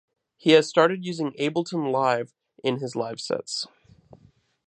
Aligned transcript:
He 0.35 0.53
has 0.53 0.67
started 0.67 1.05
using 1.05 1.29
Ableton 1.33 1.91
Live 1.91 2.33
in 2.63 2.79
his 2.79 2.95
live 2.95 3.21
sets. 3.21 3.67